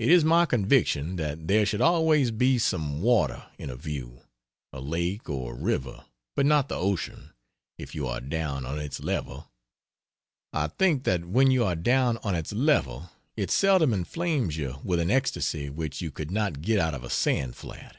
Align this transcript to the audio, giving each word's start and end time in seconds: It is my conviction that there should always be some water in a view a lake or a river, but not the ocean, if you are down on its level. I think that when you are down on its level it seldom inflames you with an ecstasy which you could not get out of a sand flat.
It 0.00 0.08
is 0.10 0.24
my 0.24 0.44
conviction 0.44 1.14
that 1.22 1.46
there 1.46 1.64
should 1.64 1.80
always 1.80 2.32
be 2.32 2.58
some 2.58 3.00
water 3.00 3.46
in 3.58 3.70
a 3.70 3.76
view 3.76 4.22
a 4.72 4.80
lake 4.80 5.30
or 5.30 5.52
a 5.52 5.56
river, 5.56 6.06
but 6.34 6.46
not 6.46 6.68
the 6.68 6.74
ocean, 6.74 7.30
if 7.78 7.94
you 7.94 8.08
are 8.08 8.20
down 8.20 8.66
on 8.66 8.80
its 8.80 8.98
level. 8.98 9.52
I 10.52 10.66
think 10.66 11.04
that 11.04 11.26
when 11.26 11.52
you 11.52 11.62
are 11.62 11.76
down 11.76 12.16
on 12.24 12.34
its 12.34 12.52
level 12.52 13.08
it 13.36 13.52
seldom 13.52 13.92
inflames 13.94 14.56
you 14.56 14.80
with 14.82 14.98
an 14.98 15.12
ecstasy 15.12 15.70
which 15.70 16.00
you 16.00 16.10
could 16.10 16.32
not 16.32 16.60
get 16.60 16.80
out 16.80 16.92
of 16.94 17.04
a 17.04 17.08
sand 17.10 17.54
flat. 17.54 17.98